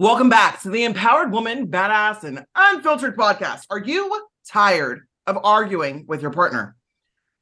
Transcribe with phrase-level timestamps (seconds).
[0.00, 3.62] Welcome back to the Empowered Woman, Badass, and Unfiltered podcast.
[3.68, 6.76] Are you tired of arguing with your partner?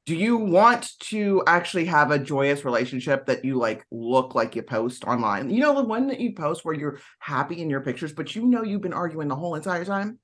[0.07, 4.63] Do you want to actually have a joyous relationship that you like look like you
[4.63, 5.51] post online?
[5.51, 8.47] You know, the one that you post where you're happy in your pictures, but you
[8.47, 10.19] know you've been arguing the whole entire time?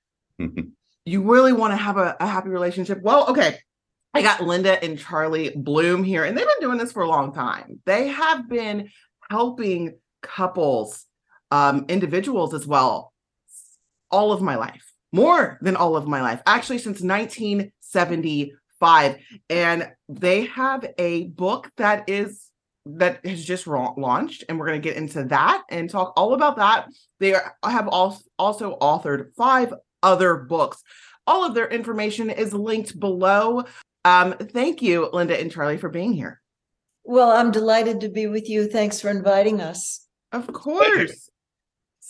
[1.04, 3.00] you really want to have a, a happy relationship?
[3.02, 3.56] Well, okay.
[4.14, 7.32] I got Linda and Charlie Bloom here, and they've been doing this for a long
[7.32, 7.80] time.
[7.86, 8.90] They have been
[9.30, 11.04] helping couples
[11.50, 13.12] um, individuals as well
[14.10, 19.16] all of my life, more than all of my life, actually, since 1975.
[19.50, 22.46] And they have a book that is
[22.90, 26.56] that has just launched and we're going to get into that and talk all about
[26.56, 26.88] that.
[27.20, 30.82] They are, have also also authored five other books.
[31.26, 33.64] All of their information is linked below.
[34.06, 36.40] Um, thank you linda and charlie for being here.
[37.04, 38.68] Well i'm delighted to be with you.
[38.68, 40.06] Thanks for inviting us.
[40.32, 41.28] Of course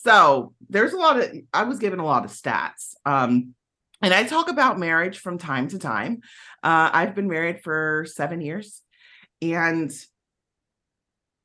[0.04, 2.94] so there's a lot of, I was given a lot of stats.
[3.04, 3.54] Um,
[4.00, 6.20] and I talk about marriage from time to time.
[6.62, 8.82] Uh, I've been married for seven years.
[9.42, 9.90] And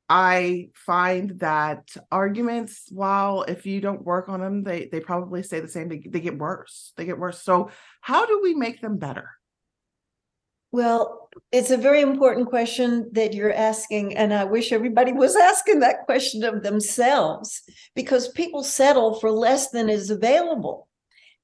[0.08, 5.60] I find that arguments, while if you don't work on them, they they probably stay
[5.60, 5.88] the same.
[5.88, 6.92] They, they get worse.
[6.96, 7.42] They get worse.
[7.42, 9.30] So how do we make them better?
[10.74, 14.16] Well, it's a very important question that you're asking.
[14.16, 17.62] And I wish everybody was asking that question of themselves
[17.94, 20.88] because people settle for less than is available.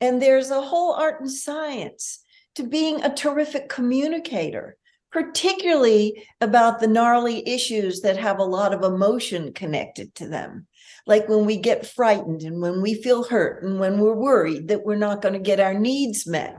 [0.00, 2.24] And there's a whole art and science
[2.56, 4.76] to being a terrific communicator,
[5.12, 10.66] particularly about the gnarly issues that have a lot of emotion connected to them.
[11.06, 14.84] Like when we get frightened and when we feel hurt and when we're worried that
[14.84, 16.56] we're not going to get our needs met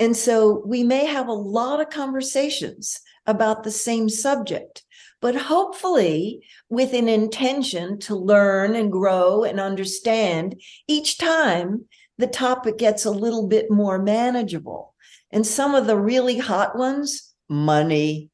[0.00, 4.82] and so we may have a lot of conversations about the same subject,
[5.20, 11.84] but hopefully with an intention to learn and grow and understand each time
[12.16, 14.94] the topic gets a little bit more manageable.
[15.30, 18.30] And some of the really hot ones money,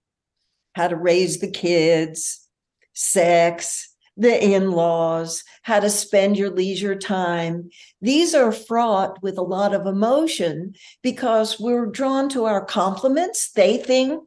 [0.74, 2.46] how to raise the kids,
[2.94, 7.68] sex, the in laws, how to spend your leisure time.
[8.00, 13.52] These are fraught with a lot of emotion because we're drawn to our complements.
[13.52, 14.22] They think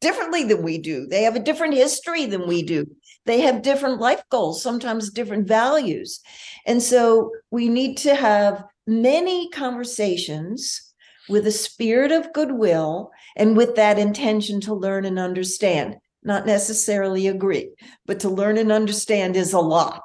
[0.00, 2.86] differently than we do, they have a different history than we do.
[3.26, 6.20] They have different life goals, sometimes different values.
[6.66, 10.92] And so we need to have many conversations
[11.28, 17.28] with a spirit of goodwill and with that intention to learn and understand not necessarily
[17.28, 17.74] agree,
[18.06, 20.02] but to learn and understand is a lot.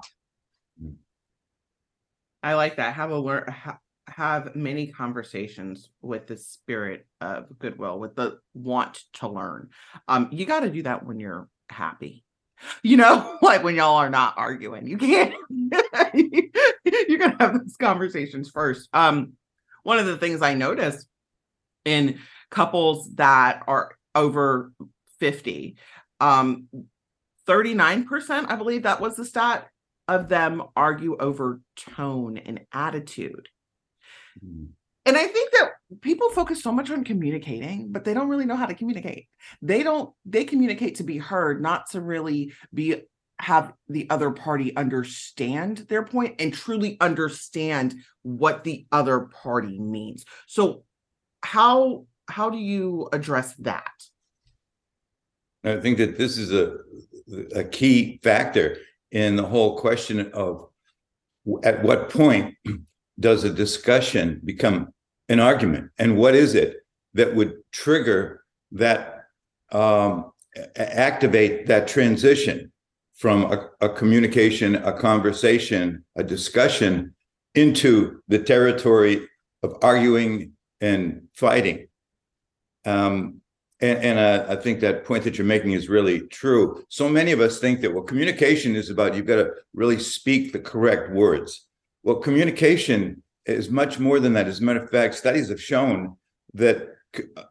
[2.44, 2.94] I like that.
[2.94, 3.54] Have a learn
[4.10, 9.70] have many conversations with the spirit of goodwill, with the want to learn.
[10.08, 12.24] Um, you got to do that when you're happy.
[12.84, 14.88] You know, like when y'all are not arguing.
[14.88, 15.34] You can't
[17.08, 18.90] you're gonna have those conversations first.
[18.94, 19.34] Um,
[19.84, 21.08] one of the things I noticed
[21.86, 22.20] in
[22.52, 24.74] couples that are over
[25.20, 25.78] 50
[26.20, 26.68] um,
[27.48, 29.68] 39%, I believe that was the stat,
[30.08, 33.48] of them argue over tone and attitude.
[34.44, 34.70] Mm.
[35.06, 35.72] And I think that
[36.02, 39.28] people focus so much on communicating, but they don't really know how to communicate.
[39.62, 43.04] They don't, they communicate to be heard, not to really be
[43.40, 50.26] have the other party understand their point and truly understand what the other party means.
[50.48, 50.84] So
[51.44, 53.92] how how do you address that?
[55.64, 56.78] I think that this is a
[57.56, 58.78] a key factor
[59.12, 60.70] in the whole question of
[61.64, 62.56] at what point
[63.20, 64.94] does a discussion become
[65.30, 66.78] an argument, and what is it
[67.14, 69.26] that would trigger that
[69.72, 70.32] um,
[70.76, 72.72] activate that transition
[73.16, 77.14] from a, a communication, a conversation, a discussion
[77.56, 79.28] into the territory
[79.64, 81.88] of arguing and fighting.
[82.86, 83.42] Um,
[83.82, 86.84] and, and I think that point that you're making is really true.
[86.90, 90.52] So many of us think that well, communication is about you've got to really speak
[90.52, 91.66] the correct words.
[92.04, 94.48] Well, communication is much more than that.
[94.48, 96.18] As a matter of fact, studies have shown
[96.54, 96.96] that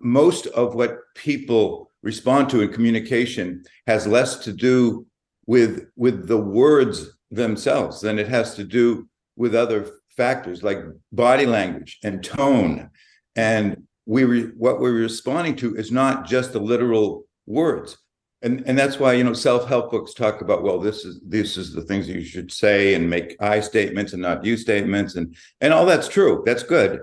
[0.01, 5.07] most of what people respond to in communication has less to do
[5.47, 10.79] with with the words themselves than it has to do with other factors like
[11.13, 12.91] body language and tone.
[13.37, 17.99] And we re, what we're responding to is not just the literal words.
[18.41, 21.73] And, and that's why you know self-help books talk about well this is this is
[21.73, 25.73] the things you should say and make I statements and not you statements and and
[25.73, 27.01] all that's true that's good.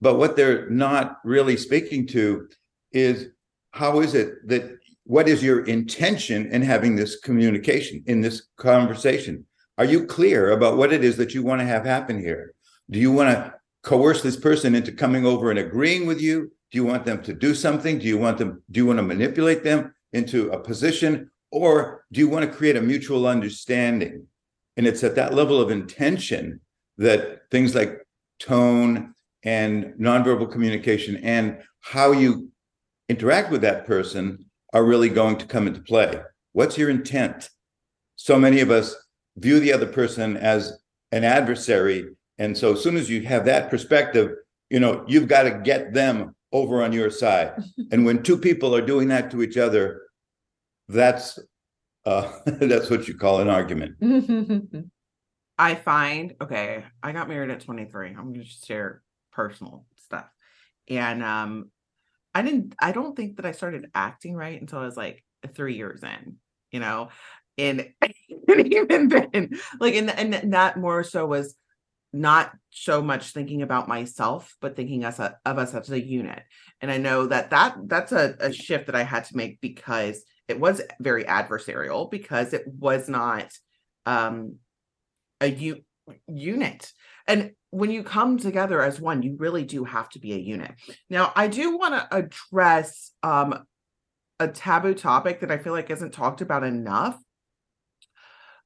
[0.00, 2.48] But what they're not really speaking to
[2.92, 3.28] is
[3.72, 9.44] how is it that what is your intention in having this communication in this conversation?
[9.76, 12.54] Are you clear about what it is that you want to have happen here?
[12.90, 16.52] Do you want to coerce this person into coming over and agreeing with you?
[16.70, 17.98] Do you want them to do something?
[17.98, 21.30] Do you want them do you want to manipulate them into a position?
[21.50, 24.26] Or do you want to create a mutual understanding?
[24.76, 26.60] And it's at that level of intention
[26.98, 28.06] that things like
[28.38, 29.14] tone
[29.44, 32.50] and nonverbal communication and how you
[33.08, 36.20] interact with that person are really going to come into play.
[36.52, 37.48] What's your intent?
[38.16, 38.94] So many of us
[39.36, 40.78] view the other person as
[41.12, 42.04] an adversary
[42.38, 44.30] and so as soon as you have that perspective
[44.70, 47.62] you know you've got to get them over on your side.
[47.92, 50.02] and when two people are doing that to each other,
[50.88, 51.38] that's
[52.04, 53.96] uh that's what you call an argument.
[55.58, 58.08] I find okay, I got married at 23.
[58.08, 59.02] I'm gonna just share
[59.32, 60.26] personal stuff.
[60.88, 61.70] And um
[62.34, 65.24] I didn't I don't think that I started acting right until I was like
[65.54, 66.36] three years in,
[66.70, 67.08] you know.
[67.56, 71.56] And, and even then, like and, and that more so was
[72.18, 76.42] not so much thinking about myself but thinking us a, of us as a unit.
[76.80, 80.22] And i know that that that's a, a shift that i had to make because
[80.48, 83.52] it was very adversarial because it was not
[84.06, 84.56] um
[85.40, 85.84] a u-
[86.26, 86.92] unit.
[87.26, 90.72] And when you come together as one you really do have to be a unit.
[91.08, 93.64] Now i do want to address um
[94.40, 97.18] a taboo topic that i feel like isn't talked about enough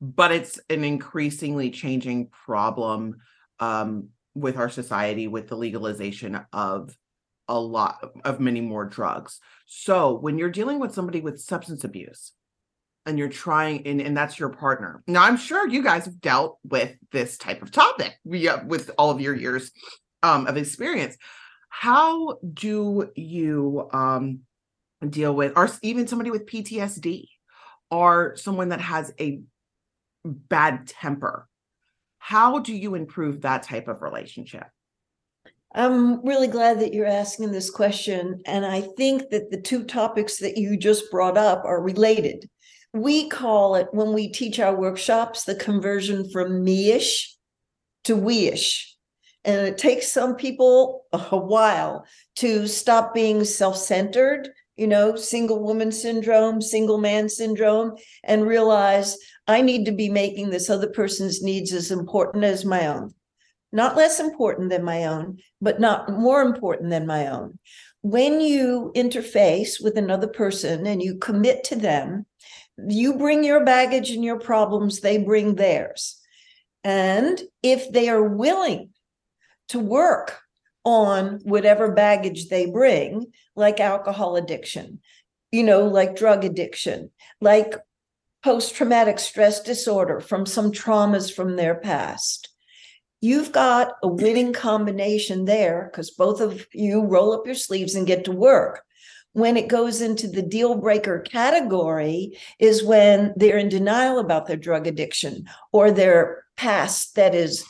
[0.03, 3.17] but it's an increasingly changing problem
[3.63, 6.99] um, with our society with the legalization of
[7.47, 9.39] a lot of many more drugs.
[9.67, 12.33] So when you're dealing with somebody with substance abuse
[13.07, 15.05] and you're trying and, and that's your partner.
[15.07, 19.21] Now I'm sure you guys have dealt with this type of topic with all of
[19.21, 19.71] your years
[20.25, 21.17] um, of experience.
[21.69, 24.41] How do you um,
[25.09, 27.27] deal with or even somebody with PTSD
[27.93, 29.41] or someone that has a
[30.25, 31.49] bad temper?
[32.25, 34.69] How do you improve that type of relationship?
[35.75, 38.41] I'm really glad that you're asking this question.
[38.47, 42.49] And I think that the two topics that you just brought up are related.
[42.93, 47.37] We call it, when we teach our workshops, the conversion from me-ish
[48.05, 48.97] to we-ish.
[49.45, 55.63] And it takes some people a while to stop being self centered, you know, single
[55.63, 61.43] woman syndrome, single man syndrome, and realize I need to be making this other person's
[61.43, 63.13] needs as important as my own.
[63.73, 67.59] Not less important than my own, but not more important than my own.
[68.03, 72.27] When you interface with another person and you commit to them,
[72.89, 76.19] you bring your baggage and your problems, they bring theirs.
[76.85, 78.91] And if they are willing
[79.69, 80.41] to work
[80.85, 85.01] on whatever baggage they bring, like alcohol addiction,
[85.51, 87.75] you know, like drug addiction, like
[88.43, 92.49] post traumatic stress disorder from some traumas from their past.
[93.21, 98.07] You've got a winning combination there because both of you roll up your sleeves and
[98.07, 98.83] get to work.
[99.35, 104.57] When it goes into the deal breaker category, is when they're in denial about their
[104.57, 107.65] drug addiction or their past that is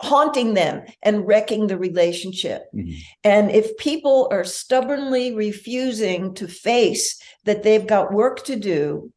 [0.00, 2.64] haunting them and wrecking the relationship.
[2.74, 2.96] Mm-hmm.
[3.24, 9.12] And if people are stubbornly refusing to face that they've got work to do,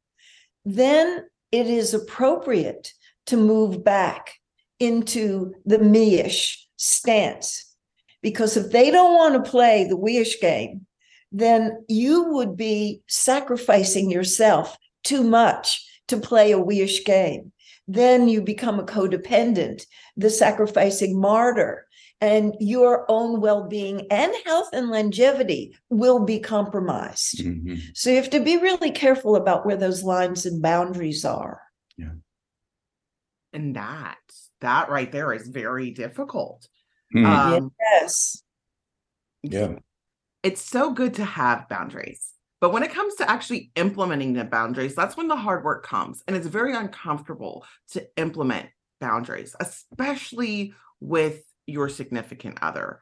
[0.65, 2.93] then it is appropriate
[3.27, 4.35] to move back
[4.79, 7.65] into the me-ish stance.
[8.21, 10.85] Because if they don't want to play the we-ish game,
[11.31, 17.51] then you would be sacrificing yourself too much to play a we-ish game.
[17.89, 19.81] Then you become a codependent,
[20.15, 21.87] the sacrificing martyr
[22.21, 27.39] and your own well-being and health and longevity will be compromised.
[27.39, 27.75] Mm-hmm.
[27.95, 31.61] so you have to be really careful about where those lines and boundaries are.
[31.97, 32.11] Yeah.
[33.53, 34.17] And that
[34.61, 36.67] that right there is very difficult.
[37.15, 37.25] Mm-hmm.
[37.25, 38.43] um, yes.
[39.41, 39.75] yeah.
[40.43, 44.95] It's so good to have boundaries but when it comes to actually implementing the boundaries
[44.95, 48.67] that's when the hard work comes and it's very uncomfortable to implement
[48.99, 52.99] boundaries especially with your significant other,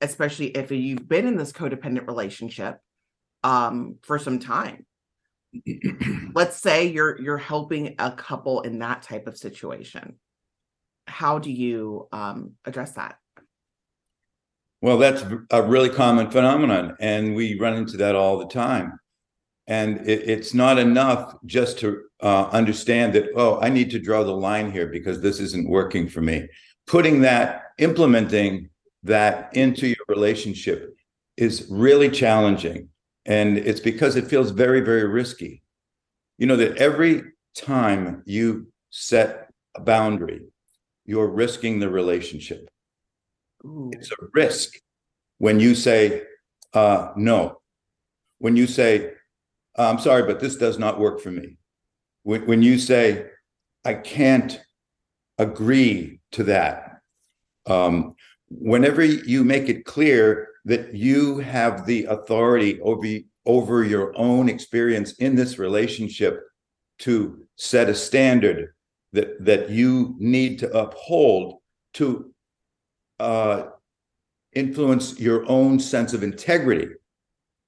[0.00, 2.80] especially if you've been in this codependent relationship
[3.44, 4.86] um, for some time.
[6.34, 10.18] Let's say you're you're helping a couple in that type of situation.
[11.06, 13.16] how do you um, address that?
[14.82, 18.98] Well, that's a really common phenomenon, and we run into that all the time.
[19.66, 24.24] And it, it's not enough just to uh, understand that, oh, I need to draw
[24.24, 26.48] the line here because this isn't working for me.
[26.86, 28.70] Putting that, implementing
[29.02, 30.96] that into your relationship
[31.36, 32.88] is really challenging.
[33.26, 35.62] And it's because it feels very, very risky.
[36.38, 37.22] You know, that every
[37.54, 40.40] time you set a boundary,
[41.04, 42.68] you're risking the relationship.
[43.64, 43.90] Ooh.
[43.92, 44.74] It's a risk
[45.38, 46.22] when you say
[46.74, 47.60] uh, no.
[48.38, 49.12] When you say,
[49.76, 51.56] I'm sorry, but this does not work for me.
[52.22, 53.26] When, when you say,
[53.84, 54.60] I can't
[55.38, 57.00] agree to that.
[57.66, 58.14] Um,
[58.48, 63.06] whenever you make it clear that you have the authority over,
[63.46, 66.42] over your own experience in this relationship
[67.00, 68.74] to set a standard
[69.12, 71.58] that that you need to uphold
[71.94, 72.29] to
[73.20, 73.68] uh,
[74.52, 76.88] influence your own sense of integrity.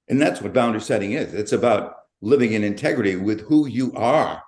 [0.09, 1.33] And that's what boundary setting is.
[1.33, 4.41] It's about living in integrity with who you are,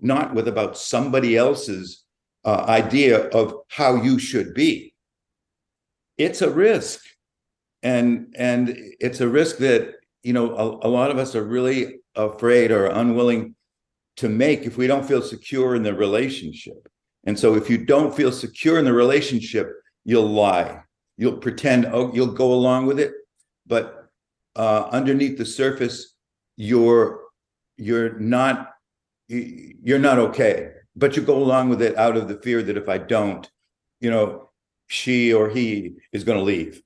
[0.00, 2.04] not with about somebody else's
[2.44, 4.94] uh, idea of how you should be.
[6.18, 7.00] It's a risk.
[7.82, 11.96] And and it's a risk that you know a, a lot of us are really
[12.14, 13.56] afraid or unwilling
[14.18, 16.88] to make if we don't feel secure in the relationship.
[17.24, 19.72] And so if you don't feel secure in the relationship,
[20.04, 20.82] you'll lie.
[21.16, 23.12] You'll pretend, oh, you'll go along with it.
[23.66, 24.08] But
[24.56, 26.14] uh, underneath the surface,
[26.56, 27.20] you're
[27.76, 28.70] you're not
[29.28, 30.72] you're not okay.
[30.94, 33.50] But you go along with it out of the fear that if I don't,
[34.00, 34.50] you know,
[34.88, 36.82] she or he is going to leave.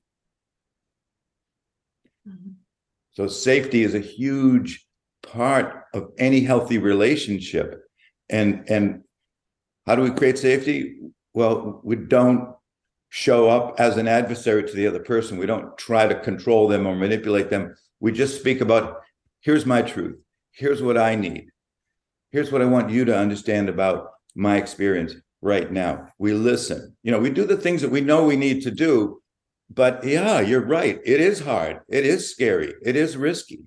[2.27, 2.55] Mhm.
[3.11, 4.85] So safety is a huge
[5.23, 7.83] part of any healthy relationship.
[8.29, 9.03] And and
[9.85, 10.99] how do we create safety?
[11.33, 12.55] Well, we don't
[13.09, 15.37] show up as an adversary to the other person.
[15.37, 17.75] We don't try to control them or manipulate them.
[17.99, 19.01] We just speak about
[19.41, 20.19] here's my truth.
[20.51, 21.49] Here's what I need.
[22.31, 26.09] Here's what I want you to understand about my experience right now.
[26.17, 26.95] We listen.
[27.03, 29.21] You know, we do the things that we know we need to do.
[29.69, 30.99] But yeah, you're right.
[31.05, 31.81] It is hard.
[31.89, 32.73] It is scary.
[32.83, 33.61] It is risky.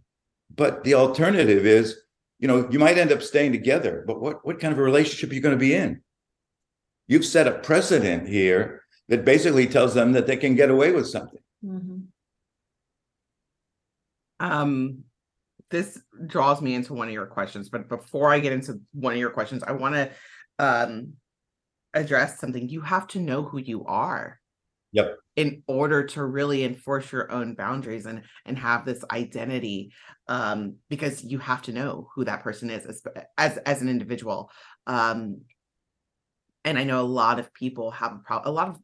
[0.54, 1.96] But the alternative is,
[2.38, 5.30] you know, you might end up staying together, but what, what kind of a relationship
[5.30, 6.00] are you going to be in?
[7.06, 11.06] You've set a precedent here that basically tells them that they can get away with
[11.06, 11.40] something.
[11.62, 12.06] Mhm.
[14.38, 15.04] Um,
[15.68, 19.18] this draws me into one of your questions, but before I get into one of
[19.18, 20.10] your questions, I want to
[20.58, 21.14] um
[21.92, 22.68] address something.
[22.68, 24.40] You have to know who you are.
[24.92, 25.18] Yep.
[25.36, 29.92] In order to really enforce your own boundaries and and have this identity,
[30.28, 33.02] um, because you have to know who that person is as
[33.36, 34.50] as, as an individual.
[34.86, 35.42] Um,
[36.64, 38.52] and I know a lot of people have a problem.
[38.52, 38.78] A lot of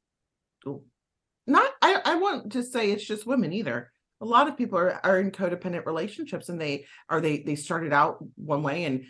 [1.47, 3.91] not I, I want to say it's just women either.
[4.21, 7.93] A lot of people are, are in codependent relationships and they are they they started
[7.93, 9.05] out one way and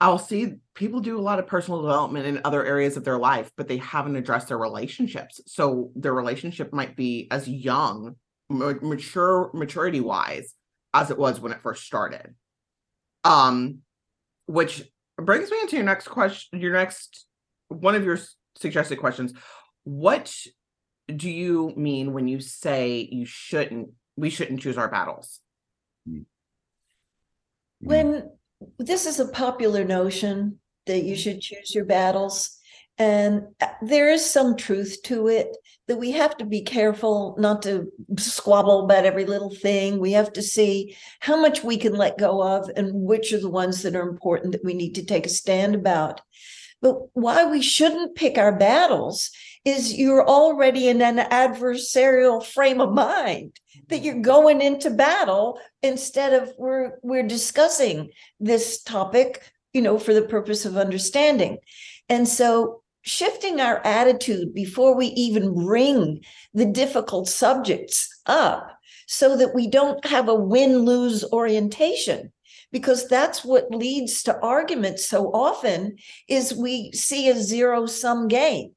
[0.00, 3.52] i'll see people do a lot of personal development in other areas of their life
[3.56, 5.40] but they haven't addressed their relationships.
[5.46, 8.16] So their relationship might be as young
[8.50, 10.54] mature maturity wise
[10.92, 12.34] as it was when it first started.
[13.24, 13.78] Um
[14.46, 14.82] which
[15.16, 17.26] brings me into your next question your next
[17.68, 18.18] one of your
[18.56, 19.32] suggested questions
[19.84, 20.34] what
[21.14, 25.40] do you mean when you say you shouldn't we shouldn't choose our battles
[26.08, 26.24] mm.
[27.82, 27.88] Mm.
[27.88, 28.30] When
[28.78, 31.18] this is a popular notion that you mm.
[31.18, 32.58] should choose your battles,
[32.98, 35.56] and uh, there is some truth to it
[35.88, 39.98] that we have to be careful not to squabble about every little thing.
[39.98, 43.50] We have to see how much we can let go of and which are the
[43.50, 46.20] ones that are important that we need to take a stand about.
[46.82, 49.30] But why we shouldn't pick our battles
[49.64, 53.58] is you're already in an adversarial frame of mind
[53.88, 54.22] that you're mm-hmm.
[54.22, 58.10] going into battle instead of we're we're discussing
[58.40, 61.58] this topic you know for the purpose of understanding.
[62.08, 66.20] And so shifting our attitude before we even bring
[66.54, 72.31] the difficult subjects up so that we don't have a win-lose orientation
[72.72, 75.96] because that's what leads to arguments so often
[76.28, 78.74] is we see a zero sum game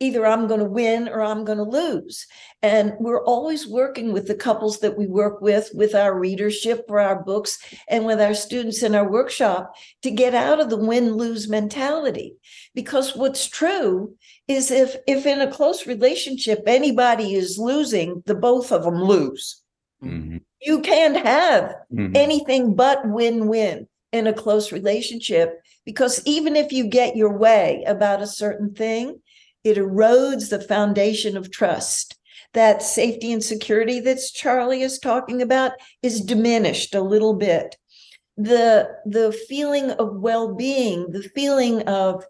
[0.00, 2.26] either I'm going to win or I'm going to lose.
[2.62, 7.00] And we're always working with the couples that we work with, with our readership for
[7.00, 11.14] our books, and with our students in our workshop to get out of the win
[11.14, 12.36] lose mentality.
[12.74, 14.14] Because what's true
[14.46, 19.62] is if, if in a close relationship, anybody is losing, the both of them lose.
[20.02, 20.42] Mhm.
[20.60, 22.16] You can't have Mhm.
[22.16, 28.22] anything but win-win in a close relationship because even if you get your way about
[28.22, 29.20] a certain thing
[29.64, 32.16] it erodes the foundation of trust.
[32.54, 35.72] That safety and security that Charlie is talking about
[36.02, 37.76] is diminished a little bit.
[38.36, 42.24] The, the feeling of well being, the feeling of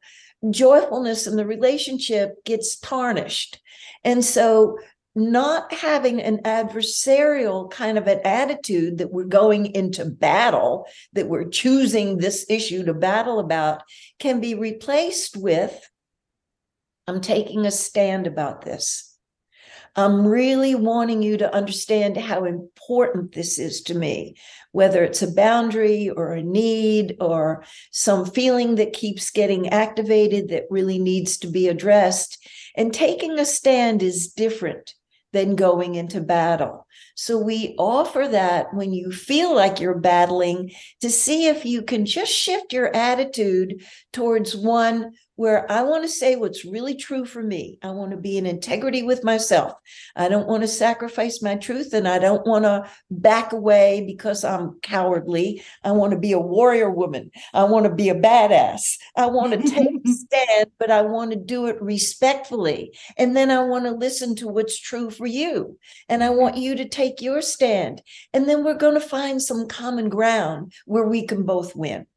[0.51, 3.61] joyfulness in the relationship gets tarnished.
[4.05, 4.79] And so
[5.15, 11.49] not having an adversarial kind of an attitude that we're going into battle, that we're
[11.49, 13.83] choosing this issue to battle about,
[14.19, 15.89] can be replaced with
[17.09, 19.17] I'm taking a stand about this.
[19.97, 24.37] I'm really wanting you to understand how important this is to me,
[24.73, 30.67] whether it's a boundary or a need or some feeling that keeps getting activated that
[30.69, 32.47] really needs to be addressed.
[32.77, 34.95] And taking a stand is different
[35.33, 36.87] than going into battle.
[37.15, 42.07] So we offer that when you feel like you're battling to see if you can
[42.07, 43.83] just shift your attitude
[44.13, 47.79] towards one where I want to say what's really true for me.
[47.81, 49.73] I want to be in integrity with myself.
[50.17, 54.43] I don't want to sacrifice my truth and I don't want to back away because
[54.43, 55.63] I'm cowardly.
[55.85, 57.31] I want to be a warrior woman.
[57.55, 58.97] I want to be a badass.
[59.17, 62.99] I want to take a stand, but I want to do it respectfully.
[63.17, 65.79] And then I want to listen to what's true for you.
[66.09, 68.03] And I want you to take your stand.
[68.35, 72.09] And then we're going to find some common ground where we can both win.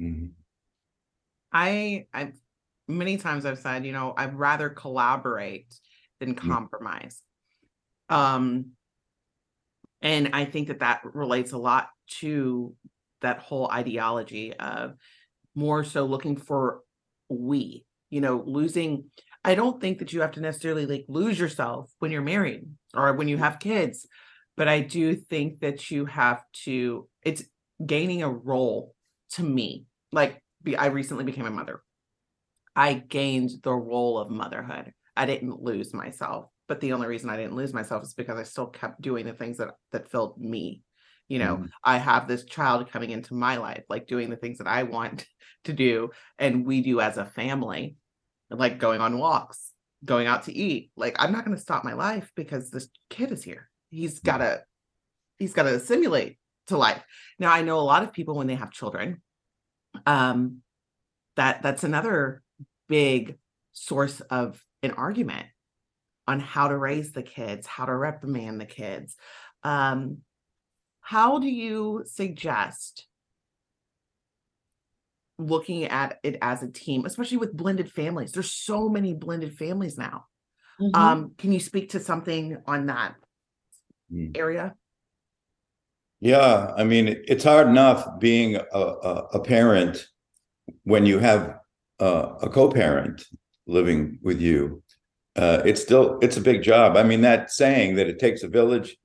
[0.00, 0.30] Mhm.
[1.56, 2.32] I I
[2.86, 5.74] many times I've said, you know, I'd rather collaborate
[6.20, 7.22] than compromise.
[8.10, 8.72] Um
[10.02, 11.88] and I think that that relates a lot
[12.20, 12.74] to
[13.22, 14.94] that whole ideology of
[15.54, 16.80] more so looking for
[17.30, 19.04] we, you know, losing
[19.42, 23.14] I don't think that you have to necessarily like lose yourself when you're married or
[23.14, 24.06] when you have kids,
[24.56, 27.44] but I do think that you have to it's
[27.84, 28.94] gaining a role
[29.30, 29.86] to me.
[30.12, 31.82] Like be, I recently became a mother.
[32.74, 34.92] I gained the role of motherhood.
[35.16, 38.42] I didn't lose myself, but the only reason I didn't lose myself is because I
[38.42, 40.82] still kept doing the things that that filled me.
[41.28, 41.70] You know, Mhm.
[41.82, 45.26] I have this child coming into my life, like doing the things that I want
[45.64, 47.96] to do, and we do as a family,
[48.50, 49.72] like going on walks,
[50.04, 50.92] going out to eat.
[50.96, 53.70] Like I'm not going to stop my life because this kid is here.
[53.90, 54.62] He's got to,
[55.38, 57.02] he's got to assimilate to life.
[57.38, 59.22] Now I know a lot of people when they have children,
[60.06, 60.62] um
[61.36, 62.42] that that's another
[62.88, 63.38] big
[63.72, 65.46] source of an argument
[66.26, 69.16] on how to raise the kids how to reprimand the kids
[69.62, 70.18] um
[71.00, 73.06] how do you suggest
[75.38, 79.98] looking at it as a team especially with blended families there's so many blended families
[79.98, 80.24] now
[80.80, 80.94] Mhm.
[80.94, 83.16] um can you speak to something on that
[84.10, 84.36] Mm.
[84.36, 84.74] area
[86.26, 90.08] Yeah, I mean, it's hard enough being a, a, a parent
[90.82, 91.60] when you have
[92.00, 93.24] uh, a co-parent
[93.68, 94.82] living with you.
[95.36, 96.96] Uh, it's still it's a big job.
[96.96, 98.96] I mean, that saying that it takes a village,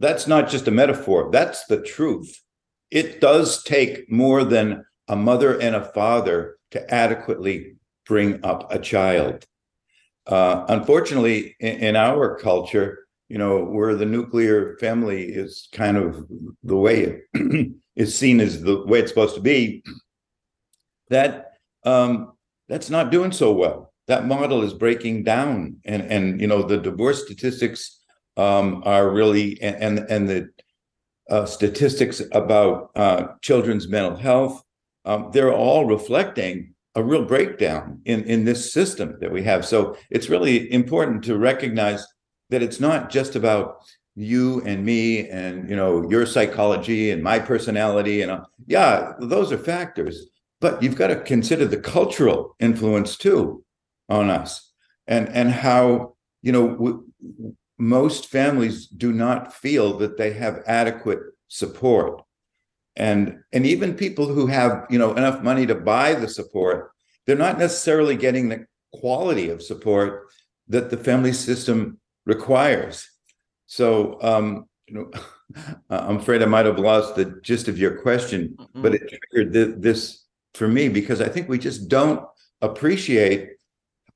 [0.00, 1.30] that's not just a metaphor.
[1.30, 2.42] That's the truth.
[2.90, 8.80] It does take more than a mother and a father to adequately bring up a
[8.80, 9.46] child.
[10.26, 12.99] Uh, unfortunately, in, in our culture,
[13.30, 16.26] you know, where the nuclear family is kind of
[16.64, 19.84] the way it is seen as the way it's supposed to be,
[21.10, 21.52] that
[21.84, 22.32] um,
[22.68, 23.92] that's not doing so well.
[24.08, 28.00] That model is breaking down, and and you know the divorce statistics
[28.36, 30.48] um, are really and and, and the
[31.30, 34.60] uh, statistics about uh, children's mental health,
[35.04, 39.64] um, they're all reflecting a real breakdown in in this system that we have.
[39.64, 42.04] So it's really important to recognize
[42.50, 43.78] that it's not just about
[44.16, 49.52] you and me and you know your psychology and my personality and uh, yeah those
[49.52, 50.26] are factors
[50.60, 53.64] but you've got to consider the cultural influence too
[54.08, 54.72] on us
[55.06, 57.04] and and how you know w-
[57.80, 62.22] most families do not feel that they have adequate support.
[62.96, 66.90] And and even people who have you know enough money to buy the support
[67.24, 70.26] they're not necessarily getting the quality of support
[70.66, 73.08] that the family system requires.
[73.66, 75.10] So um you know
[75.90, 79.74] i'm afraid i might have lost the gist of your question but it triggered th-
[79.78, 80.20] this
[80.54, 82.24] for me because I think we just don't
[82.60, 83.50] appreciate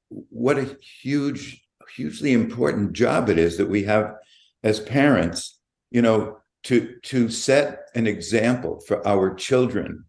[0.09, 1.63] what a huge,
[1.95, 4.15] hugely important job it is that we have
[4.63, 5.59] as parents,
[5.91, 10.05] you know, to to set an example for our children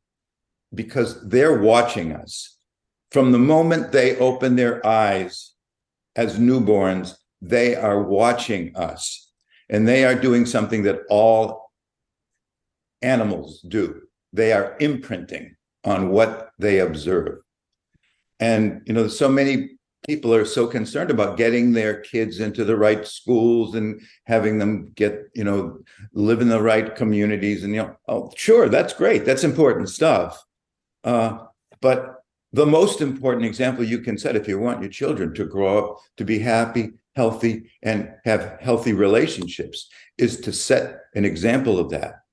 [0.74, 2.58] because they're watching us
[3.12, 5.54] from the moment they open their eyes
[6.16, 7.18] as newborns
[7.50, 9.32] they are watching us
[9.70, 11.72] and they are doing something that all
[13.02, 14.02] animals do
[14.36, 15.56] they are imprinting
[15.86, 17.40] on what they observe.
[18.40, 22.76] And you know, so many people are so concerned about getting their kids into the
[22.76, 25.80] right schools and having them get you know
[26.14, 30.44] live in the right communities and you know oh sure that's great that's important stuff
[31.06, 31.40] uh,
[31.82, 32.18] but
[32.54, 35.98] the most important example you can set if you want your children to grow up
[36.18, 42.26] to be happy healthy and have healthy relationships is to set an example of that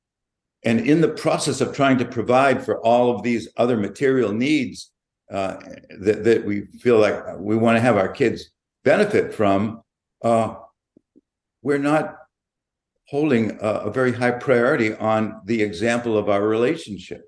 [0.64, 4.90] and in the process of trying to provide for all of these other material needs
[5.30, 5.56] uh,
[6.00, 8.50] that, that we feel like we want to have our kids
[8.84, 9.82] benefit from,
[10.22, 10.54] uh,
[11.62, 12.16] we're not
[13.08, 17.24] holding a, a, very high priority on the example of our relationship.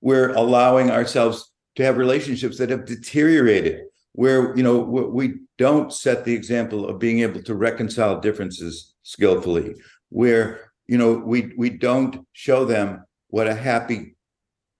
[0.00, 3.82] We're allowing ourselves to have relationships that have deteriorated,
[4.16, 9.74] where you know we don't set the example of being able to reconcile differences skillfully,
[10.08, 14.16] where you know we we don't show them what a happy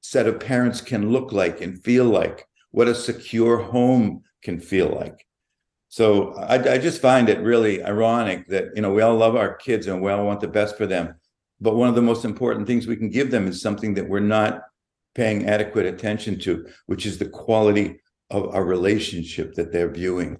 [0.01, 4.89] set of parents can look like and feel like what a secure home can feel
[4.89, 5.27] like.
[5.89, 9.55] So I, I, just find it really ironic that you know we all love our
[9.55, 11.15] kids and we all want the best for them,
[11.61, 14.21] but one of the most important things we can give them is something that we're
[14.21, 14.63] not
[15.15, 20.39] paying adequate attention to, which is the quality of our relationship that they're viewing.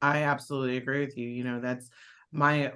[0.00, 1.28] I absolutely agree with you.
[1.28, 1.88] You know, that's
[2.32, 2.72] my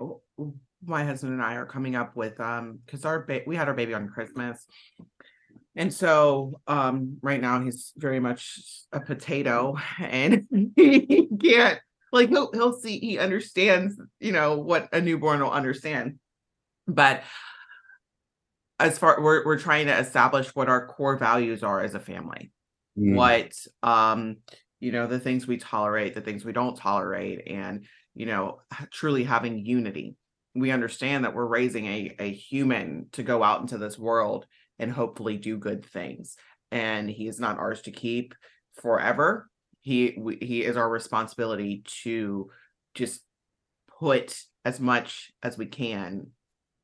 [0.84, 3.74] my husband and I are coming up with um because our ba- we had our
[3.74, 4.66] baby on Christmas
[5.76, 8.58] and so um, right now he's very much
[8.92, 11.78] a potato and he can't
[12.12, 16.18] like he'll he'll see he understands, you know, what a newborn will understand.
[16.88, 17.22] But
[18.78, 22.52] as far we're we're trying to establish what our core values are as a family.
[22.98, 23.14] Mm.
[23.14, 24.38] What um
[24.80, 29.24] you know the things we tolerate, the things we don't tolerate and you know truly
[29.24, 30.16] having unity.
[30.54, 34.46] We understand that we're raising a a human to go out into this world
[34.78, 36.36] and hopefully do good things.
[36.70, 38.34] And he is not ours to keep
[38.80, 39.48] forever.
[39.80, 42.50] He we, he is our responsibility to
[42.94, 43.22] just
[44.00, 46.28] put as much as we can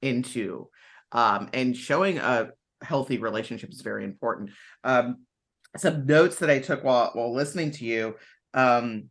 [0.00, 0.68] into
[1.12, 2.50] um, and showing a
[2.82, 4.50] healthy relationship is very important.
[4.82, 5.18] Um,
[5.76, 8.16] some notes that I took while while listening to you.
[8.54, 9.04] Um,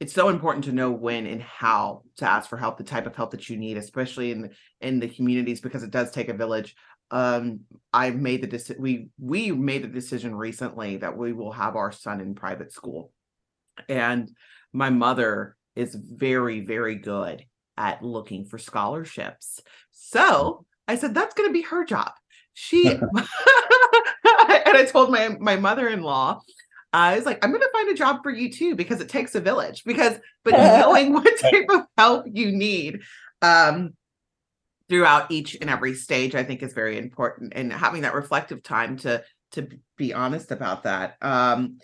[0.00, 3.14] it's so important to know when and how to ask for help, the type of
[3.14, 6.34] help that you need, especially in the, in the communities, because it does take a
[6.34, 6.74] village.
[7.10, 7.60] Um
[7.92, 11.92] i've made the decision we we made the decision recently that we will have our
[11.92, 13.12] son in private school.
[13.90, 14.30] And
[14.72, 17.44] my mother is very very good
[17.76, 19.60] at looking for scholarships.
[19.92, 22.12] So i said that's going to be her job.
[22.54, 22.88] She
[24.74, 26.40] and i told my my mother-in-law
[26.96, 29.34] I was like, I'm going to find a job for you too because it takes
[29.34, 29.82] a village.
[29.84, 33.00] Because, but knowing what type of help you need,
[33.42, 33.94] um,
[34.88, 38.96] throughout each and every stage i think is very important and having that reflective time
[38.96, 41.78] to to be honest about that um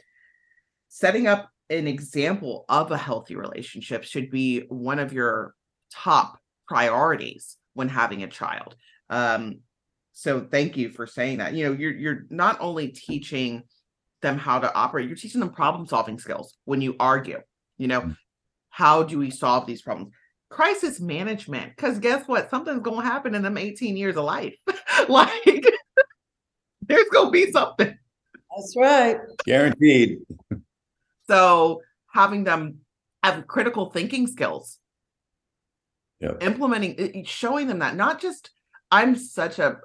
[0.89, 5.55] setting up an example of a healthy relationship should be one of your
[5.93, 8.77] top priorities when having a child
[9.09, 9.61] um
[10.21, 11.55] so thank you for saying that.
[11.55, 13.63] You know you're you're not only teaching
[14.21, 17.41] them how to operate you're teaching them problem solving skills when you argue
[17.79, 18.03] you know?
[18.03, 18.17] Mm.
[18.69, 20.13] how do we solve these problems?
[20.51, 22.51] Crisis management because guess what?
[22.51, 24.55] Something's going to happen in them 18 years of life.
[25.09, 25.33] Like
[26.87, 27.97] there's going to be something.
[28.55, 29.17] That's right.
[29.47, 30.19] Guaranteed.
[31.27, 31.81] So
[32.13, 32.81] having them
[33.23, 34.79] have critical thinking skills.
[36.21, 36.43] Yep.
[36.43, 38.51] implementing showing them that not just
[38.91, 39.79] i'm such a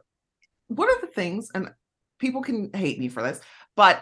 [0.67, 1.69] one of the things and
[2.19, 3.41] people can hate me for this
[3.75, 4.01] but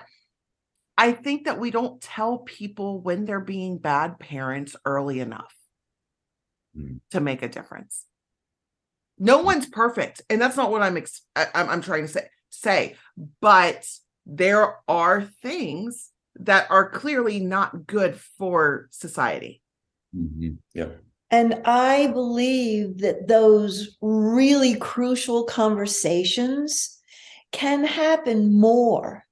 [0.98, 5.54] i think that we don't tell people when they're being bad parents early enough
[6.78, 7.00] mm.
[7.12, 8.06] to make a difference.
[9.20, 12.28] No one's perfect, and that's not what I'm ex- I'm, I'm trying to say.
[12.50, 12.96] Say,
[13.42, 13.86] but
[14.26, 19.62] there are things that are clearly not good for society.
[20.16, 20.56] Mm-hmm.
[20.74, 20.88] Yeah.
[21.34, 27.02] And I believe that those really crucial conversations
[27.52, 29.26] can happen more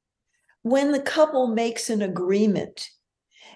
[0.64, 2.90] when the couple makes an agreement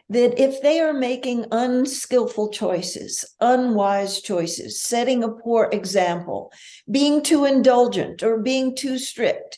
[0.10, 6.52] that if they are making unskillful choices, unwise choices, setting a poor example,
[6.92, 9.58] being too indulgent or being too strict,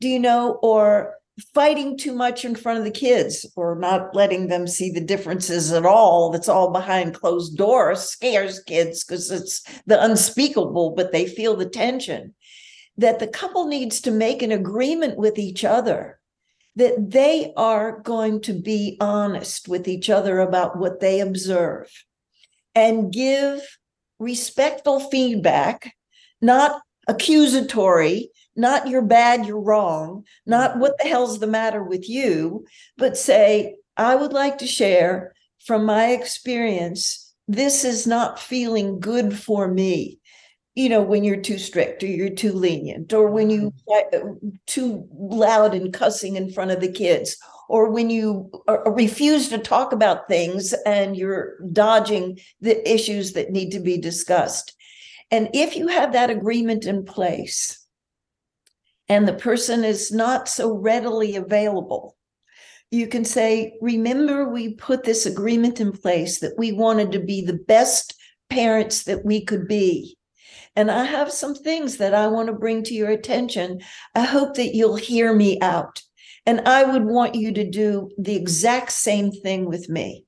[0.00, 1.16] do you know, or
[1.54, 5.72] fighting too much in front of the kids or not letting them see the differences
[5.72, 11.26] at all that's all behind closed doors scares kids because it's the unspeakable but they
[11.26, 12.34] feel the tension.
[12.96, 16.18] That the couple needs to make an agreement with each other.
[16.76, 21.88] That they are going to be honest with each other about what they observe.
[22.74, 23.62] And give
[24.18, 25.94] respectful feedback,
[26.42, 32.66] not accusatory, not you're bad, you're wrong, not what the hell's the matter with you,
[32.96, 35.34] but say, I would like to share
[35.64, 40.18] from my experience, this is not feeling good for me.
[40.74, 44.18] You know, when you're too strict or you're too lenient, or when you uh,
[44.66, 47.36] too loud and cussing in front of the kids,
[47.68, 53.50] or when you uh, refuse to talk about things and you're dodging the issues that
[53.50, 54.74] need to be discussed.
[55.30, 57.86] And if you have that agreement in place
[59.08, 62.16] and the person is not so readily available,
[62.90, 67.40] you can say, remember, we put this agreement in place that we wanted to be
[67.44, 68.14] the best
[68.48, 70.16] parents that we could be.
[70.74, 73.80] And I have some things that I want to bring to your attention.
[74.14, 76.02] I hope that you'll hear me out.
[76.46, 80.24] And I would want you to do the exact same thing with me.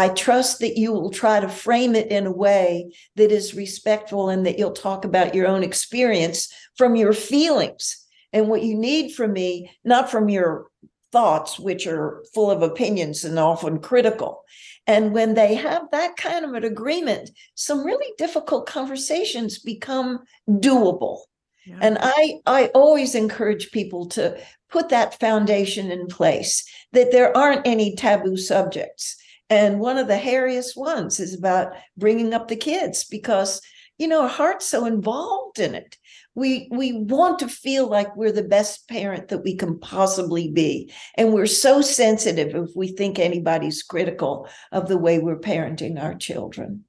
[0.00, 4.30] I trust that you will try to frame it in a way that is respectful
[4.30, 9.12] and that you'll talk about your own experience from your feelings and what you need
[9.12, 10.68] from me, not from your
[11.12, 14.42] thoughts, which are full of opinions and often critical.
[14.86, 21.18] And when they have that kind of an agreement, some really difficult conversations become doable.
[21.66, 21.78] Yeah.
[21.82, 27.66] And I, I always encourage people to put that foundation in place that there aren't
[27.66, 29.18] any taboo subjects.
[29.50, 33.60] And one of the hairiest ones is about bringing up the kids because,
[33.98, 35.98] you know, our heart's so involved in it.
[36.36, 40.92] We we want to feel like we're the best parent that we can possibly be.
[41.16, 46.14] And we're so sensitive if we think anybody's critical of the way we're parenting our
[46.14, 46.84] children.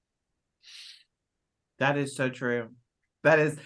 [1.80, 2.70] That is so true.
[3.24, 3.58] That is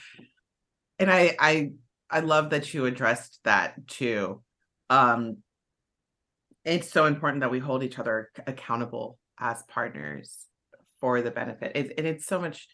[1.00, 1.72] and i i
[2.10, 4.42] i love that you addressed that too.
[4.90, 5.38] Um
[6.66, 10.46] it's so important that we hold each other accountable as partners
[11.00, 12.68] for the benefit it, and it's so much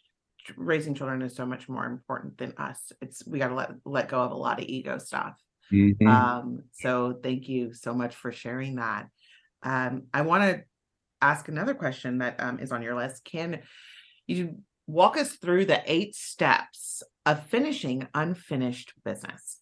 [0.58, 2.92] raising children is so much more important than us.
[3.02, 5.38] It's we got to let let go of a lot of ego stuff.
[5.72, 6.08] Mm-hmm.
[6.08, 9.08] Um, so thank you so much for sharing that.
[9.64, 10.64] Um, I want to
[11.22, 13.24] ask another question that um, is on your list.
[13.24, 13.62] Can
[14.28, 19.60] you walk us through the eight steps of finishing unfinished business?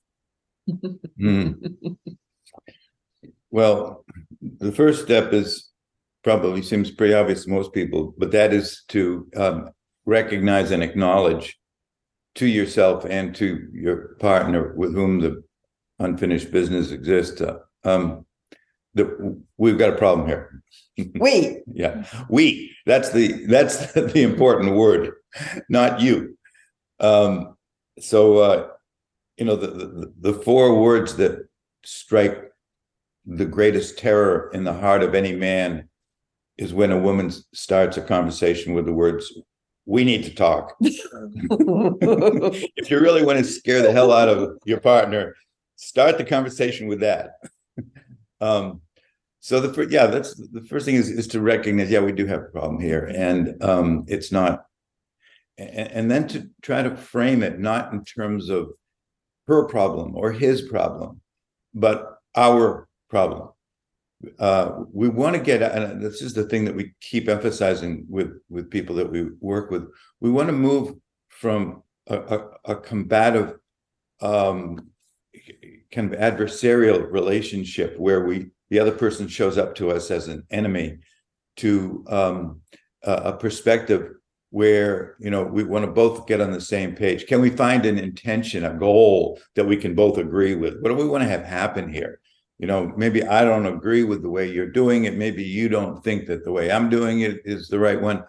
[1.20, 1.56] mm.
[3.51, 4.05] Well,
[4.41, 5.69] the first step is
[6.23, 9.69] probably seems pretty obvious to most people, but that is to um,
[10.05, 11.57] recognize and acknowledge
[12.35, 15.43] to yourself and to your partner with whom the
[15.99, 18.25] unfinished business exists uh, um,
[18.93, 19.07] that
[19.57, 20.62] we've got a problem here.
[21.15, 21.62] We.
[21.73, 25.13] Yeah we that's the that's the important word
[25.69, 26.38] not you.
[26.99, 27.55] Um,
[27.99, 28.67] so uh,
[29.38, 31.47] you know the, the the four words that
[31.85, 32.48] strike
[33.30, 35.88] the greatest terror in the heart of any man
[36.58, 39.32] is when a woman starts a conversation with the words
[39.86, 40.76] we need to talk.
[40.82, 45.36] if you really want to scare the hell out of your partner,
[45.76, 47.34] start the conversation with that.
[48.42, 48.82] um,
[49.39, 52.42] so the yeah, that's the first thing is is to recognize yeah we do have
[52.42, 54.65] a problem here, and um, it's not,
[55.58, 58.72] and, and then to try to frame it not in terms of
[59.48, 61.22] her problem or his problem,
[61.74, 63.50] but our problem.
[64.38, 68.32] Uh, we want to get and this is the thing that we keep emphasizing with
[68.50, 69.88] with people that we work with.
[70.19, 70.95] We want to move
[71.30, 73.56] from a, a, a combative
[74.19, 74.89] um,
[75.93, 80.45] kind of adversarial relationship where we the other person shows up to us as an
[80.52, 80.98] enemy
[81.58, 82.62] to um,
[83.04, 84.12] a, a perspective
[84.50, 87.26] where you know we want to both get on the same page.
[87.26, 90.82] Can we find an intention a goal that we can both agree with?
[90.82, 92.19] What do we want to have happen here
[92.60, 95.15] you know, maybe I don't agree with the way you're doing it.
[95.15, 98.24] Maybe you don't think that the way I'm doing it is the right one.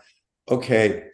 [0.48, 1.08] Okay,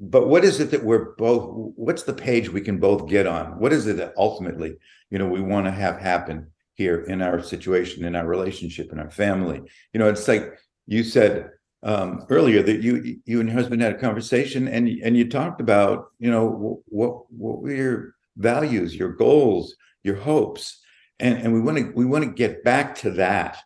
[0.00, 1.72] but what is it that we're both?
[1.76, 3.58] What's the page we can both get on?
[3.58, 4.76] What is it that ultimately,
[5.10, 8.98] you know, we want to have happen here in our situation, in our relationship, in
[8.98, 9.62] our family?
[9.92, 11.50] You know, it's like you said
[11.82, 15.62] um, earlier that you you and your husband had a conversation and and you talked
[15.62, 20.82] about, you know, what what were your values, your goals, your hopes
[21.20, 23.58] and and we want to we want to get back to that.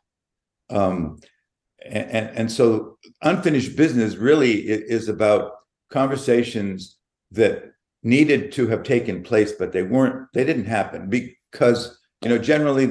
[0.71, 1.21] Um
[1.85, 5.53] and and so unfinished business really is about
[5.91, 6.99] conversations
[7.33, 12.39] that needed to have taken place but they weren't they didn't happen because you know
[12.39, 12.87] generally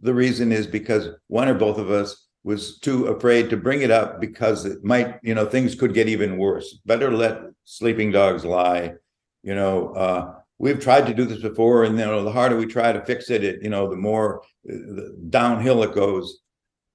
[0.00, 3.90] the reason is because one or both of us was too afraid to bring it
[3.90, 6.78] up because it might you know things could get even worse.
[6.86, 8.94] Better let sleeping dogs lie
[9.42, 12.64] you know uh we've tried to do this before and you know the harder we
[12.64, 16.40] try to fix it, it you know the more the downhill it goes.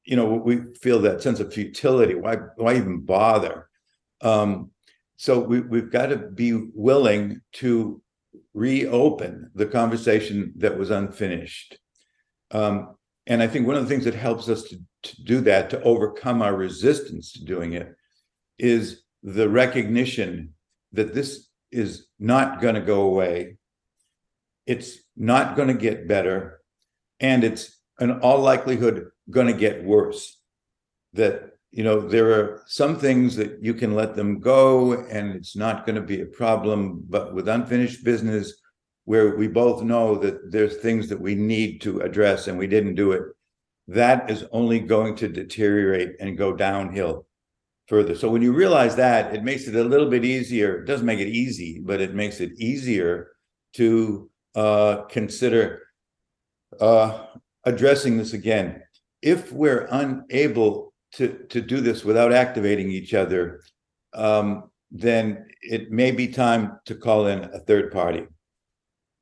[0.05, 2.15] You know we feel that sense of futility.
[2.15, 3.69] Why why even bother?
[4.21, 4.71] Um,
[5.17, 8.01] so we, we've got to be willing to
[8.53, 11.77] reopen the conversation that was unfinished.
[12.51, 12.95] Um,
[13.27, 15.81] and i think one of the things that helps us to to do that, to
[15.83, 17.95] overcome our resistance to doing it,
[18.57, 20.53] is the recognition
[20.91, 23.58] that this is not going to go away.
[24.69, 26.61] It's not going to get better.
[27.19, 30.37] And it's in all likelihood going to get worse.
[31.13, 35.55] That, you know, there are some things that you can let them go and it's
[35.55, 37.03] not going to be a problem.
[37.09, 38.53] But with unfinished business,
[39.05, 42.93] where we both know that there's things that we need to address and we didn't
[42.93, 43.23] do it,
[43.87, 47.25] that is only going to deteriorate and go downhill
[47.87, 48.13] further.
[48.13, 50.77] So when you realize that, it makes it a little bit easier.
[50.77, 53.31] It doesn't make it easy, but it makes it easier
[53.77, 55.83] to uh, consider
[56.79, 57.25] uh,
[57.65, 58.81] addressing this again.
[59.21, 63.61] If we're unable to to do this without activating each other,
[64.13, 68.25] um, then it may be time to call in a third party.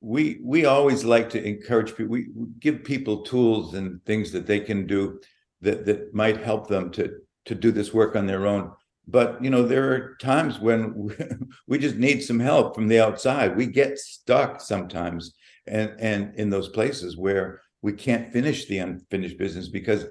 [0.02, 2.12] We we always like to encourage people.
[2.12, 2.28] We
[2.60, 5.20] give people tools and things that they can do
[5.62, 8.72] that that might help them to to do this work on their own.
[9.08, 11.10] But you know, there are times when
[11.68, 13.56] we just need some help from the outside.
[13.56, 15.34] We get stuck sometimes,
[15.66, 20.06] and and in those places where we can't finish the unfinished business because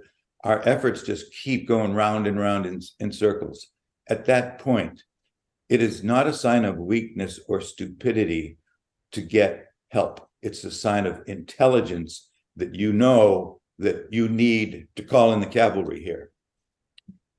[0.45, 3.67] our efforts just keep going round and round in, in circles.
[4.09, 5.03] At that point,
[5.69, 8.59] it is not a sign of weakness or stupidity
[9.13, 10.29] to get help.
[10.43, 15.47] It's a sign of intelligence that you know that you need to call in the
[15.47, 16.31] cavalry here.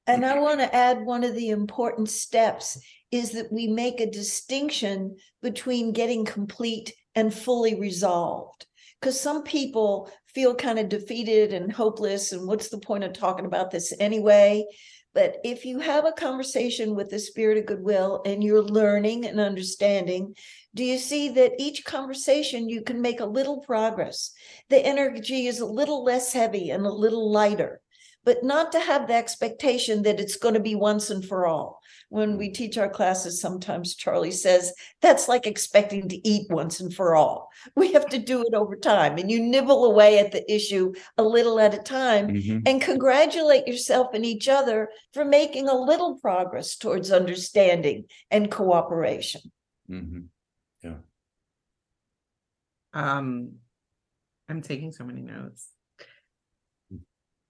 [0.08, 2.80] And I want to add one of the important steps
[3.12, 8.66] is that we make a distinction between getting complete and fully resolved.
[9.00, 13.46] Because some people feel kind of defeated and hopeless, and what's the point of talking
[13.46, 14.66] about this anyway?
[15.14, 19.40] But if you have a conversation with the spirit of goodwill and you're learning and
[19.40, 20.36] understanding,
[20.74, 24.32] do you see that each conversation you can make a little progress?
[24.70, 27.82] The energy is a little less heavy and a little lighter
[28.28, 31.80] but not to have the expectation that it's going to be once and for all.
[32.10, 36.94] When we teach our classes, sometimes Charlie says that's like expecting to eat once and
[36.94, 37.48] for all.
[37.78, 41.24] We have to do it over time, and you nibble away at the issue a
[41.24, 42.60] little at a time mm-hmm.
[42.66, 49.40] and congratulate yourself and each other for making a little progress towards understanding and cooperation.
[49.90, 50.24] Mm-hmm.
[50.84, 50.98] Yeah.
[52.92, 53.54] Um,
[54.50, 55.70] I'm taking so many notes.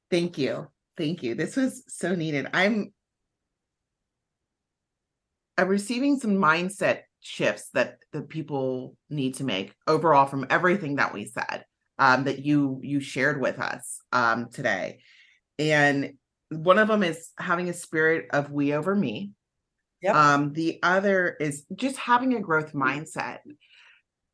[0.09, 0.67] Thank you.
[0.97, 1.35] Thank you.
[1.35, 2.47] This was so needed.
[2.53, 2.93] I'm
[5.57, 11.13] I'm receiving some mindset shifts that the people need to make overall from everything that
[11.13, 11.65] we said
[11.99, 14.99] um, that you you shared with us um, today.
[15.59, 16.13] And
[16.49, 19.31] one of them is having a spirit of we over me.
[20.01, 20.15] Yep.
[20.15, 23.39] Um, the other is just having a growth mindset.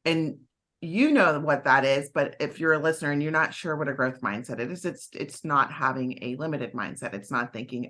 [0.06, 0.40] And
[0.84, 3.88] you know what that is but if you're a listener and you're not sure what
[3.88, 7.14] a growth mindset it is it's it's not having a limited mindset.
[7.14, 7.90] It's not thinking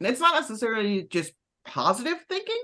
[0.00, 1.32] it's not necessarily just
[1.64, 2.60] positive thinking.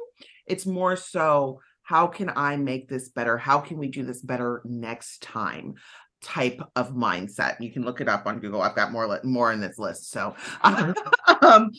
[0.47, 3.39] It's more so how can i make this better?
[3.39, 5.75] How can we do this better next time?
[6.23, 7.61] Type of mindset.
[7.61, 8.63] You can look it up on google.
[8.63, 10.35] I've got more more in this list so.
[11.43, 11.71] Um,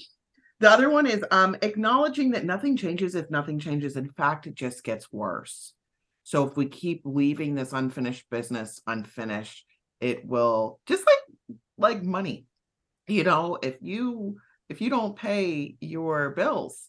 [0.59, 3.95] the other one is um, acknowledging that nothing changes if nothing changes.
[3.95, 5.73] In fact it just gets worse
[6.23, 9.65] so if we keep leaving this unfinished business unfinished,
[9.99, 12.45] it will just like like money.
[13.07, 14.37] You know, if you
[14.69, 16.87] if you don't pay your bills,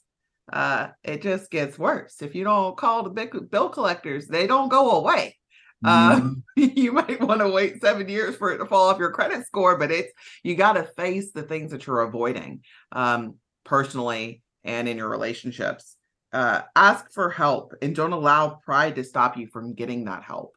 [0.53, 2.23] uh, it just gets worse.
[2.23, 5.37] If you don't call the big bill collectors, they don't go away.
[5.85, 6.33] Uh, mm-hmm.
[6.79, 9.77] you might want to wait seven years for it to fall off your credit score,
[9.77, 10.13] but it's
[10.45, 12.61] you got to face the things that you're avoiding
[12.93, 15.97] um, personally and in your relationships
[16.33, 20.57] uh, ask for help and don't allow pride to stop you from getting that help.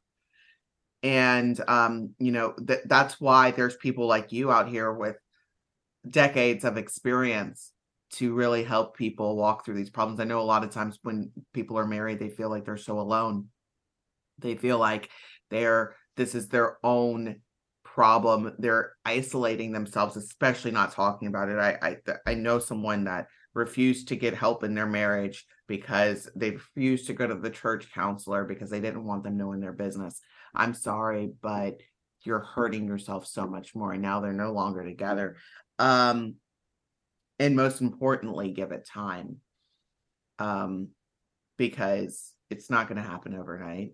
[1.03, 5.17] And um, you know th- that's why there's people like you out here with
[6.09, 7.71] decades of experience
[8.13, 10.19] to really help people walk through these problems.
[10.19, 12.99] I know a lot of times when people are married they feel like they're so
[12.99, 13.49] alone.
[14.39, 15.09] They feel like
[15.49, 17.41] they're this is their own
[17.83, 18.55] problem.
[18.57, 21.59] They're isolating themselves especially not talking about it.
[21.59, 26.51] I i, I know someone that refused to get help in their marriage because they
[26.51, 30.21] refused to go to the church counselor because they didn't want them knowing their business.
[30.53, 31.79] I'm sorry, but
[32.23, 33.93] you're hurting yourself so much more.
[33.93, 35.37] And now they're no longer together.
[35.79, 36.35] Um,
[37.39, 39.37] and most importantly, give it time.
[40.39, 40.89] Um,
[41.57, 43.93] because it's not going to happen overnight.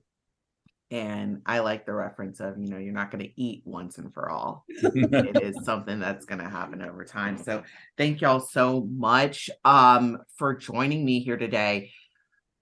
[0.92, 4.14] And I like the reference of, you know, you're not going to eat once and
[4.14, 4.66] for all.
[4.68, 7.38] it is something that's going to happen over time.
[7.38, 7.64] So
[7.98, 11.92] thank y'all so much um, for joining me here today.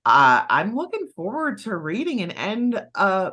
[0.05, 3.32] Uh, I'm looking forward to reading and end uh,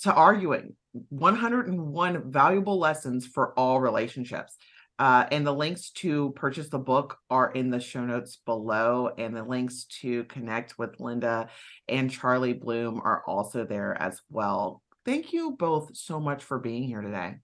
[0.00, 0.74] to arguing
[1.10, 4.56] 101 valuable lessons for all relationships.
[5.02, 9.36] Uh, and the links to purchase the book are in the show notes below, and
[9.36, 11.48] the links to connect with Linda
[11.88, 14.80] and Charlie Bloom are also there as well.
[15.04, 17.34] Thank you both so much for being here today.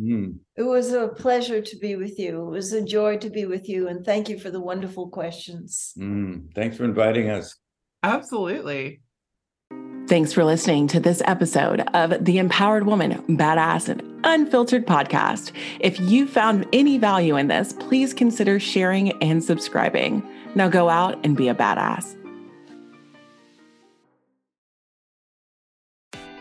[0.00, 0.36] Mm.
[0.56, 2.46] It was a pleasure to be with you.
[2.46, 3.88] It was a joy to be with you.
[3.88, 5.92] And thank you for the wonderful questions.
[5.98, 6.54] Mm.
[6.54, 7.54] Thanks for inviting us.
[8.02, 9.02] Absolutely.
[10.08, 15.52] Thanks for listening to this episode of the Empowered Woman Badass and Unfiltered podcast.
[15.80, 20.22] If you found any value in this, please consider sharing and subscribing.
[20.54, 22.16] Now go out and be a badass.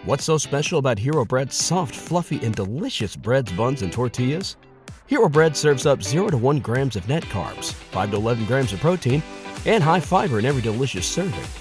[0.03, 4.57] What's so special about Hero Bread's soft, fluffy, and delicious breads, buns, and tortillas?
[5.05, 8.73] Hero Bread serves up 0 to 1 grams of net carbs, 5 to 11 grams
[8.73, 9.21] of protein,
[9.65, 11.60] and high fiber in every delicious serving.